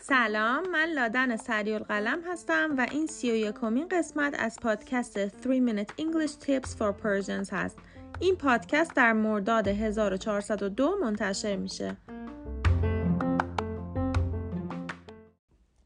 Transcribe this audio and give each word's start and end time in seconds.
سلام 0.00 0.68
من 0.68 0.88
لادن 0.94 1.36
سریال 1.36 1.82
قلم 1.82 2.18
هستم 2.26 2.74
و 2.78 2.86
این 2.90 3.06
سی 3.06 3.30
و 3.30 3.34
یکمین 3.34 3.88
قسمت 3.88 4.34
از 4.38 4.58
پادکست 4.62 5.26
3 5.26 5.60
Minute 5.60 5.90
English 6.00 6.30
Tips 6.30 6.68
for 6.68 6.92
Persians 7.02 7.52
هست. 7.52 7.78
این 8.20 8.36
پادکست 8.36 8.94
در 8.96 9.12
مرداد 9.12 9.68
1402 9.68 10.96
منتشر 11.02 11.56
میشه. 11.56 11.96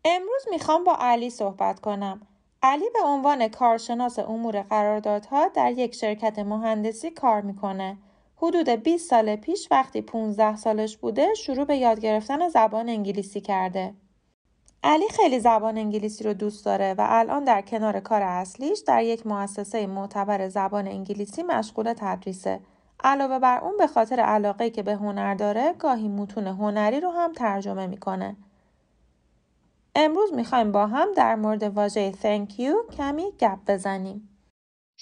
امروز 0.04 0.42
می‌خوام 0.50 0.84
با 0.84 0.96
علی 1.00 1.30
صحبت 1.30 1.80
کنم. 1.80 2.20
علی 2.62 2.90
به 2.94 3.00
عنوان 3.04 3.48
کارشناس 3.48 4.18
امور 4.18 4.62
قراردادها 4.62 5.48
در 5.48 5.72
یک 5.72 5.94
شرکت 5.94 6.38
مهندسی 6.38 7.10
کار 7.10 7.40
می‌کنه. 7.40 7.96
حدود 8.42 8.68
20 8.68 9.10
سال 9.10 9.36
پیش 9.36 9.68
وقتی 9.70 10.00
15 10.00 10.56
سالش 10.56 10.96
بوده 10.96 11.34
شروع 11.34 11.64
به 11.64 11.76
یاد 11.76 12.00
گرفتن 12.00 12.48
زبان 12.48 12.88
انگلیسی 12.88 13.40
کرده. 13.40 13.94
علی 14.82 15.08
خیلی 15.08 15.40
زبان 15.40 15.78
انگلیسی 15.78 16.24
رو 16.24 16.34
دوست 16.34 16.64
داره 16.64 16.94
و 16.98 17.06
الان 17.08 17.44
در 17.44 17.62
کنار 17.62 18.00
کار 18.00 18.22
اصلیش 18.22 18.78
در 18.86 19.02
یک 19.02 19.26
مؤسسه 19.26 19.86
معتبر 19.86 20.48
زبان 20.48 20.86
انگلیسی 20.86 21.42
مشغول 21.42 21.94
تدریسه. 21.96 22.61
علاوه 23.04 23.38
بر 23.38 23.58
اون 23.58 23.76
به 23.76 23.86
خاطر 23.86 24.20
علاقه 24.20 24.70
که 24.70 24.82
به 24.82 24.94
هنر 24.94 25.34
داره 25.34 25.72
گاهی 25.78 26.08
متون 26.08 26.46
هنری 26.46 27.00
رو 27.00 27.11
هم 27.11 27.32
ترجمه 27.32 27.86
می‌کنه. 27.86 28.36
امروز 29.94 30.32
می‌خوایم 30.32 30.72
با 30.72 30.86
هم 30.86 31.08
در 31.16 31.34
مورد 31.34 31.62
واژه 31.62 32.12
thank 32.12 32.52
you 32.52 32.97
کمی 32.97 33.33
گپ 33.41 33.58
بزنیم. 33.66 34.39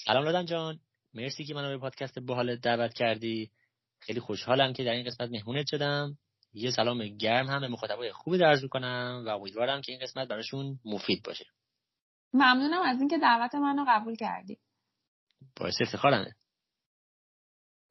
سلام 0.05 0.23
لادن 0.23 0.45
جان 0.45 0.79
مرسی 1.13 1.43
که 1.43 1.53
منو 1.53 1.69
به 1.69 1.77
پادکست 1.77 2.19
باحال 2.19 2.55
دعوت 2.55 2.93
کردی. 2.93 3.51
خیلی 3.99 4.19
خوشحالم 4.19 4.73
که 4.73 4.83
در 4.83 4.91
این 4.91 5.05
قسمت 5.05 5.29
مهمونت 5.29 5.65
شدم. 5.67 6.17
یه 6.53 6.71
سلام 6.71 7.07
گرم 7.07 7.47
هم 7.47 7.61
به 7.61 7.67
مخاطبای 7.67 8.11
خوبی 8.11 8.37
درز 8.37 8.63
می‌کنم 8.63 9.23
و 9.25 9.29
امیدوارم 9.29 9.81
که 9.81 9.91
این 9.91 10.01
قسمت 10.01 10.27
براشون 10.27 10.79
مفید 10.85 11.23
باشه. 11.23 11.45
ممنونم 12.33 12.81
از 12.81 12.99
اینکه 12.99 13.17
دعوت 13.17 13.55
منو 13.55 13.85
قبول 13.87 14.15
کردی. 14.15 14.57
باعث 15.55 15.81
افتخارمه. 15.81 16.35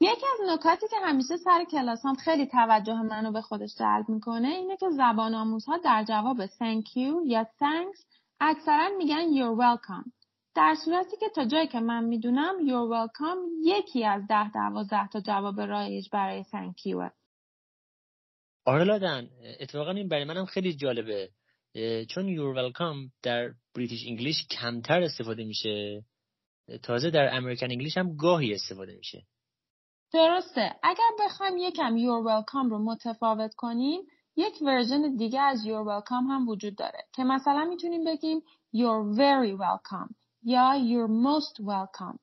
یکی 0.00 0.26
از 0.32 0.50
نکاتی 0.50 0.86
که 0.90 0.96
همیشه 1.04 1.36
سر 1.36 1.64
کلاس 1.64 2.06
هم 2.06 2.14
خیلی 2.14 2.46
توجه 2.46 3.02
منو 3.02 3.32
به 3.32 3.40
خودش 3.40 3.74
جلب 3.78 4.08
می‌کنه 4.08 4.48
اینه 4.48 4.76
که 4.76 4.86
زبان 4.90 5.34
آموزها 5.34 5.78
در 5.78 6.04
جواب 6.08 6.46
thank 6.46 6.84
you 6.96 7.26
یا 7.26 7.44
thanks 7.44 8.04
اکثرا 8.40 8.88
میگن 8.98 9.24
you're 9.24 9.58
welcome. 9.58 10.15
در 10.56 10.74
صورتی 10.84 11.16
که 11.16 11.28
تا 11.28 11.44
جایی 11.44 11.66
که 11.66 11.80
من 11.80 12.04
می‌دونم 12.04 12.54
you're 12.58 12.90
welcome 12.94 13.38
یکی 13.64 14.04
از 14.04 14.26
ده 14.28 14.50
دوازده 14.50 15.08
تا 15.08 15.20
جواب 15.20 15.60
رایج 15.60 16.08
برای 16.12 16.44
thank 16.44 16.86
you 16.86 17.10
آره 18.64 18.84
لادن 18.84 19.30
اتفاقا 19.60 19.90
این 19.90 20.08
برای 20.08 20.24
منم 20.24 20.44
خیلی 20.44 20.76
جالبه. 20.76 21.30
چون 22.08 22.36
you're 22.36 22.56
welcome 22.58 23.12
در 23.22 23.52
British 23.74 24.06
English 24.06 24.46
کمتر 24.50 25.02
استفاده 25.02 25.44
میشه 25.44 26.04
تازه 26.82 27.10
در 27.10 27.36
American 27.36 27.66
English 27.70 27.96
هم 27.96 28.16
گاهی 28.16 28.54
استفاده 28.54 28.96
میشه. 28.96 29.26
درسته. 30.12 30.74
اگر 30.82 31.10
بخوایم 31.24 31.56
یکم 31.56 31.96
you're 31.96 32.26
welcome 32.28 32.70
رو 32.70 32.78
متفاوت 32.78 33.54
کنیم 33.54 34.00
یک 34.36 34.62
version 34.62 35.16
دیگه 35.16 35.40
از 35.40 35.58
you're 35.64 35.86
welcome 35.88 36.30
هم 36.30 36.48
وجود 36.48 36.76
داره 36.76 37.04
که 37.12 37.24
مثلا 37.24 37.64
می‌تونیم 37.64 38.04
بگیم 38.04 38.40
you're 38.76 39.16
very 39.16 39.60
welcome. 39.60 40.25
یا 40.48 40.72
you're 40.78 41.10
most 41.10 41.60
welcome. 41.60 42.18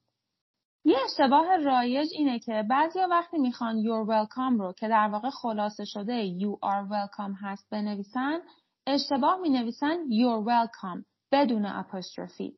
یه 0.86 0.98
اشتباه 1.06 1.58
رایج 1.58 2.08
اینه 2.12 2.40
که 2.40 2.64
بعضیا 2.70 3.08
وقتی 3.12 3.38
می‌خوان 3.38 3.76
you're 3.84 4.08
welcome 4.10 4.60
رو 4.60 4.74
که 4.74 4.88
در 4.88 5.08
واقع 5.08 5.30
خلاصه 5.30 5.86
شده 5.86 6.40
you 6.40 6.58
are 6.66 6.90
welcome 6.90 7.36
هست 7.42 7.70
بنویسن 7.70 8.40
اشتباه 8.88 9.38
می‌نویسن 9.38 9.96
you're 9.96 10.46
welcome 10.48 11.06
بدون 11.32 11.66
اپوستروفی. 11.66 12.58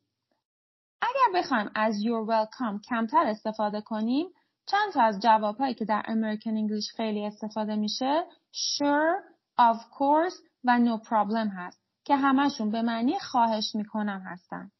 اگر 1.01 1.39
بخوایم 1.39 1.69
از 1.75 1.95
you're 1.95 2.29
welcome 2.29 2.81
کمتر 2.89 3.25
استفاده 3.25 3.81
کنیم 3.81 4.27
چند 4.65 4.93
تا 4.93 5.01
از 5.01 5.19
جوابهایی 5.21 5.73
که 5.73 5.85
در 5.85 6.01
American 6.01 6.51
English 6.51 6.95
خیلی 6.95 7.25
استفاده 7.25 7.75
میشه 7.75 8.23
sure, 8.53 9.23
of 9.59 9.77
course 9.77 10.35
و 10.63 10.79
no 10.79 11.03
problem 11.07 11.49
هست 11.57 11.81
که 12.05 12.15
همشون 12.15 12.71
به 12.71 12.81
معنی 12.81 13.19
خواهش 13.19 13.75
می‌کنم 13.75 14.21
هستن. 14.25 14.71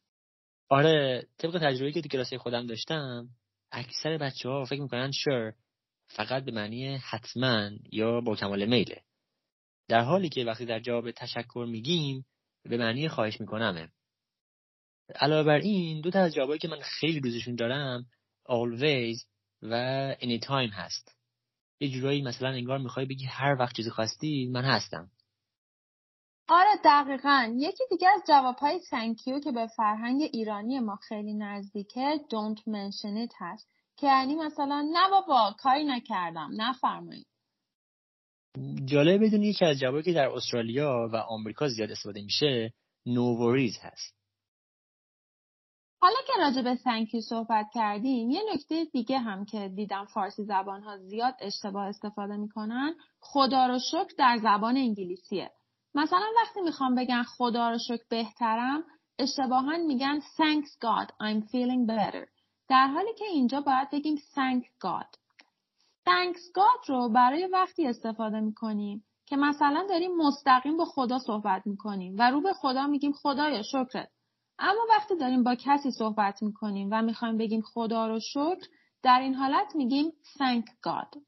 آره 0.68 1.26
طبق 1.38 1.58
تجربه 1.62 1.92
که 1.92 2.02
تو 2.02 2.08
کلاس 2.08 2.34
خودم 2.34 2.66
داشتم 2.66 3.28
اکثر 3.72 4.18
بچه 4.18 4.48
ها 4.48 4.64
فکر 4.64 4.82
می‌کنن 4.82 5.10
sure 5.10 5.54
فقط 6.08 6.44
به 6.44 6.52
معنی 6.52 6.96
حتما 6.96 7.70
یا 7.92 8.20
با 8.20 8.36
کمال 8.36 8.66
میله. 8.66 9.02
در 9.88 10.00
حالی 10.00 10.28
که 10.28 10.44
وقتی 10.44 10.66
در 10.66 10.80
جواب 10.80 11.10
تشکر 11.10 11.66
میگیم 11.68 12.26
به 12.62 12.76
معنی 12.76 13.08
خواهش 13.08 13.40
میکنمه. 13.40 13.88
علاوه 15.14 15.46
بر 15.46 15.58
این 15.58 16.00
دو 16.00 16.10
تا 16.10 16.20
از 16.20 16.34
جوابایی 16.34 16.58
که 16.58 16.68
من 16.68 16.80
خیلی 16.80 17.20
دوستشون 17.20 17.54
دارم 17.54 18.06
always 18.48 19.24
و 19.62 20.14
anytime 20.14 20.70
هست. 20.72 21.16
یه 21.80 21.88
جورایی 21.88 22.22
مثلا 22.22 22.48
انگار 22.48 22.78
می‌خوای 22.78 23.06
بگی 23.06 23.24
هر 23.24 23.56
وقت 23.58 23.76
چیزی 23.76 23.90
خواستی 23.90 24.46
من 24.46 24.64
هستم. 24.64 25.10
آره 26.48 26.76
دقیقا. 26.84 27.54
یکی 27.56 27.84
دیگه 27.90 28.08
از 28.08 28.22
جوابهای 28.28 28.80
تنکیو 28.90 29.40
که 29.40 29.52
به 29.52 29.66
فرهنگ 29.66 30.22
ایرانی 30.32 30.80
ما 30.80 30.96
خیلی 30.96 31.34
نزدیکه 31.34 32.20
don't 32.30 32.60
mention 32.60 33.28
it 33.28 33.34
هست. 33.38 33.68
که 33.96 34.06
یعنی 34.06 34.34
مثلا 34.34 34.88
نه 34.92 35.10
بابا 35.10 35.54
کاری 35.58 35.84
نکردم 35.84 36.50
نفرمایید. 36.56 37.26
جالب 38.84 39.24
بدون 39.24 39.42
یکی 39.42 39.64
از 39.64 39.78
جوابی 39.78 40.02
که 40.02 40.12
در 40.12 40.28
استرالیا 40.28 41.08
و 41.12 41.16
آمریکا 41.16 41.68
زیاد 41.68 41.90
استفاده 41.90 42.22
میشه 42.22 42.74
no 43.08 43.38
worries 43.40 43.78
هست. 43.82 44.16
حالا 46.00 46.16
که 46.26 46.32
راجع 46.38 46.62
به 46.62 46.74
thank 46.74 47.20
صحبت 47.20 47.66
کردیم 47.74 48.30
یه 48.30 48.40
نکته 48.54 48.84
دیگه 48.84 49.18
هم 49.18 49.44
که 49.44 49.68
دیدم 49.68 50.04
فارسی 50.04 50.44
زبان 50.44 50.82
ها 50.82 50.98
زیاد 50.98 51.34
اشتباه 51.40 51.86
استفاده 51.86 52.36
می‌کنن 52.36 52.94
خدا 53.20 53.66
رو 53.66 53.78
شکر 53.78 54.14
در 54.18 54.38
زبان 54.42 54.76
انگلیسیه. 54.76 55.50
مثلا 55.94 56.26
وقتی 56.42 56.60
می‌خوام 56.60 56.94
بگن 56.94 57.22
خدا 57.22 57.70
رو 57.70 57.78
شکر 57.78 58.04
بهترم 58.10 58.84
اشتباها 59.18 59.76
میگن 59.76 60.20
thanks 60.20 60.68
God 60.68 61.08
I'm 61.08 61.48
feeling 61.50 61.86
better. 61.90 62.28
در 62.68 62.86
حالی 62.86 63.14
که 63.18 63.24
اینجا 63.24 63.60
باید 63.60 63.90
بگیم 63.90 64.16
thank 64.16 64.64
God. 64.64 65.16
thanks 66.08 66.40
God 66.40 66.88
رو 66.88 67.08
برای 67.08 67.46
وقتی 67.46 67.86
استفاده 67.86 68.40
می‌کنیم 68.40 69.04
که 69.26 69.36
مثلا 69.36 69.86
داریم 69.88 70.16
مستقیم 70.16 70.76
با 70.76 70.84
خدا 70.84 71.18
صحبت 71.18 71.66
می‌کنیم 71.66 72.16
و 72.18 72.30
رو 72.30 72.40
به 72.40 72.52
خدا 72.52 72.86
میگیم 72.86 73.12
خدایا 73.12 73.62
شکرت. 73.62 74.08
اما 74.58 74.80
وقتی 74.90 75.16
داریم 75.16 75.42
با 75.42 75.54
کسی 75.54 75.90
صحبت 75.90 76.42
می‌کنیم 76.42 76.88
و 76.92 77.02
می‌خوایم 77.02 77.36
بگیم 77.36 77.60
خدا 77.60 78.06
رو 78.06 78.20
شکر 78.20 78.66
در 79.02 79.20
این 79.20 79.34
حالت 79.34 79.76
میگیم 79.76 80.12
thank 80.38 80.64
God. 80.88 81.18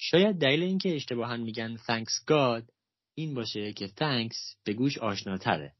شاید 0.00 0.38
دلیل 0.38 0.62
اینکه 0.62 0.96
اشتباها 0.96 1.36
میگن 1.36 1.76
thanks 1.76 2.12
God 2.30 2.72
این 3.14 3.34
باشه 3.34 3.72
که 3.72 3.88
thanks 3.88 4.56
به 4.64 4.72
گوش 4.72 4.98
آشناتره. 4.98 5.74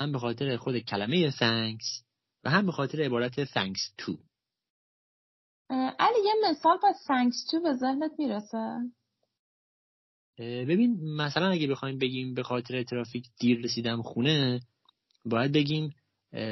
هم 0.00 0.12
به 0.12 0.18
خاطر 0.18 0.56
خود 0.56 0.78
کلمه 0.78 1.30
thanks 1.30 2.04
و 2.44 2.50
هم 2.50 2.66
به 2.66 2.72
خاطر 2.72 3.02
عبارت 3.02 3.44
thanks 3.44 4.02
to. 4.02 4.18
علی 5.98 6.18
یه 6.24 6.50
مثال 6.50 6.78
با 6.82 6.92
thanks 6.92 7.50
to 7.50 7.62
به 7.62 7.72
ذهنت 7.74 8.12
می‌رسه؟ 8.18 8.78
ببین 10.38 11.16
مثلا 11.16 11.50
اگه 11.50 11.66
بخوایم 11.66 11.98
بگیم 11.98 12.34
به 12.34 12.42
خاطر 12.42 12.82
ترافیک 12.82 13.26
دیر 13.40 13.64
رسیدم 13.64 14.02
خونه 14.02 14.60
باید 15.24 15.52
بگیم 15.52 15.94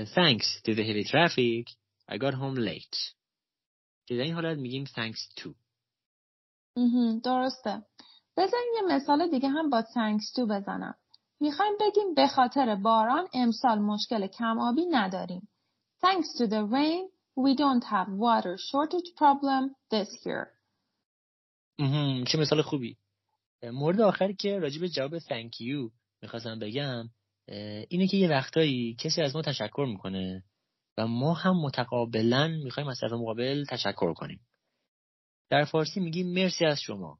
thanks 0.04 0.60
to 0.66 0.74
the 0.74 0.82
heavy 0.82 1.08
traffic. 1.08 1.74
I 2.10 2.18
got 2.18 2.34
home 2.34 2.58
late. 2.58 3.14
که 4.06 4.16
در 4.16 4.22
این 4.22 4.34
حالت 4.34 4.58
میگیم 4.58 4.84
thanks 4.84 5.40
to. 5.40 5.63
درسته. 7.24 7.82
بذاریم 8.36 8.72
یه 8.74 8.96
مثال 8.96 9.30
دیگه 9.30 9.48
هم 9.48 9.70
با 9.70 9.82
thanks 9.82 10.36
to 10.36 10.40
بزنم. 10.50 10.94
می‌خوایم 11.40 11.72
بگیم 11.80 12.14
به 12.14 12.26
خاطر 12.26 12.74
باران 12.74 13.28
امسال 13.34 13.78
مشکل 13.78 14.26
کم 14.26 14.58
آبی 14.58 14.86
نداریم. 14.86 15.48
Thanks 16.04 16.38
to 16.38 16.46
the 16.46 16.62
rain 16.72 17.04
we 17.44 17.56
don't 17.56 17.84
have 17.84 18.08
water 18.08 18.56
shortage 18.56 19.10
problem 19.16 19.74
this 19.94 20.26
year. 20.26 20.46
چه 22.26 22.38
مثال 22.38 22.62
خوبی. 22.62 22.96
مورد 23.62 24.00
آخری 24.00 24.34
که 24.34 24.58
راجب 24.58 24.86
جواب 24.86 25.18
thank 25.18 25.50
you 25.60 25.92
می‌خواستم 26.22 26.58
بگم 26.58 27.08
اینه 27.88 28.06
که 28.06 28.16
یه 28.16 28.28
وقتایی 28.28 28.96
کسی 29.00 29.22
از 29.22 29.36
ما 29.36 29.42
تشکر 29.42 29.86
می‌کنه 29.88 30.44
و 30.98 31.06
ما 31.06 31.34
هم 31.34 31.56
متقابلا 31.56 32.48
می‌خوایم 32.48 32.88
از 32.88 32.98
طرف 33.00 33.12
مقابل 33.12 33.64
تشکر 33.64 34.14
کنیم. 34.14 34.40
در 35.50 35.64
فارسی 35.64 36.00
میگیم 36.00 36.34
مرسی 36.34 36.64
از 36.64 36.80
شما 36.80 37.18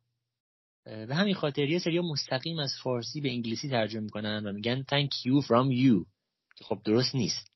به 0.84 1.14
همین 1.14 1.34
خاطر 1.34 1.62
یه 1.62 1.78
سری 1.78 2.00
مستقیم 2.00 2.58
از 2.58 2.72
فارسی 2.82 3.20
به 3.20 3.30
انگلیسی 3.30 3.68
ترجمه 3.68 4.02
می‌کنن 4.02 4.46
و 4.46 4.52
میگن 4.52 4.82
thank 4.82 5.10
you 5.10 5.46
from 5.46 5.84
you 5.84 6.06
خب 6.62 6.78
درست 6.84 7.14
نیست 7.14 7.54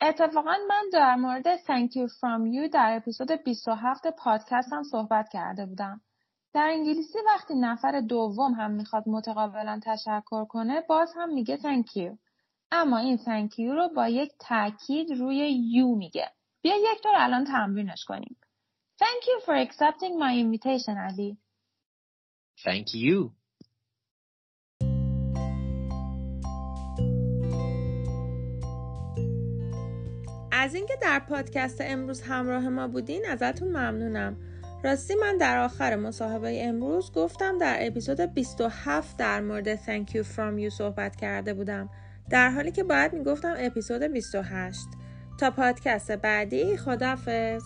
اتفاقا 0.00 0.56
من 0.68 0.84
در 0.92 1.14
مورد 1.14 1.56
Thank 1.56 1.90
you 1.90 2.08
from 2.08 2.52
you 2.54 2.70
در 2.72 2.96
اپیزود 2.96 3.30
27 3.30 4.06
پادکست 4.18 4.72
هم 4.72 4.82
صحبت 4.82 5.28
کرده 5.32 5.66
بودم. 5.66 6.00
در 6.52 6.68
انگلیسی 6.72 7.18
وقتی 7.26 7.54
نفر 7.54 8.00
دوم 8.00 8.52
هم 8.52 8.70
می‌خواد 8.70 9.08
متقابلا 9.08 9.80
تشکر 9.82 10.44
کنه 10.44 10.80
باز 10.80 11.12
هم 11.16 11.34
میگه 11.34 11.56
Thank 11.56 11.86
you. 11.96 12.18
اما 12.72 12.98
این 12.98 13.18
Thank 13.18 13.52
you 13.52 13.74
رو 13.74 13.88
با 13.96 14.08
یک 14.08 14.32
تاکید 14.38 15.10
روی 15.10 15.72
you 15.72 15.98
میگه. 15.98 16.30
بیا 16.62 16.74
یک 16.76 17.02
طور 17.02 17.12
الان 17.14 17.44
تمرینش 17.44 18.04
کنیم. 18.04 18.36
Thank 18.98 19.26
you 19.26 19.40
for 19.44 19.54
accepting 19.54 20.18
my 20.18 20.32
invitation, 20.44 20.96
Ali. 20.96 21.36
Thank 22.64 22.94
you. 22.94 23.30
از 30.52 30.74
اینکه 30.74 30.94
در 31.02 31.18
پادکست 31.18 31.80
امروز 31.80 32.22
همراه 32.22 32.68
ما 32.68 32.88
بودین 32.88 33.26
ازتون 33.26 33.68
ممنونم. 33.68 34.36
راستی 34.84 35.14
من 35.14 35.38
در 35.38 35.58
آخر 35.58 35.96
مصاحبه 35.96 36.64
امروز 36.64 37.12
گفتم 37.12 37.58
در 37.58 37.76
اپیزود 37.80 38.20
27 38.20 39.16
در 39.16 39.40
مورد 39.40 39.76
Thank 39.76 40.08
you 40.08 40.22
from 40.22 40.64
you 40.64 40.68
صحبت 40.68 41.16
کرده 41.16 41.54
بودم 41.54 41.90
در 42.30 42.50
حالی 42.50 42.72
که 42.72 42.84
باید 42.84 43.12
می‌گفتم 43.12 43.54
اپیزود 43.58 44.02
28 44.02 44.86
تا 45.40 45.50
پادکست 45.50 46.12
بعدی 46.12 46.76
خدافز 46.76 47.62